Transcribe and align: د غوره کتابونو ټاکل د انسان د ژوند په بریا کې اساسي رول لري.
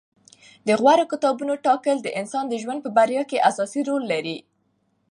د 0.67 0.69
غوره 0.79 1.05
کتابونو 1.11 1.53
ټاکل 1.65 1.97
د 2.01 2.07
انسان 2.19 2.45
د 2.49 2.53
ژوند 2.61 2.79
په 2.83 2.89
بریا 2.97 3.23
کې 3.29 3.45
اساسي 3.49 3.81
رول 3.89 4.03
لري. 4.13 4.37